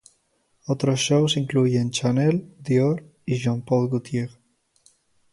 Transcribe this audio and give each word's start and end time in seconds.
Otros 0.65 0.99
shows 0.99 1.37
incluyen 1.37 1.91
Chanel, 1.93 2.55
Dior 2.57 3.03
y 3.23 3.35
Jean-Paul 3.37 3.87
Gaultier. 3.87 4.31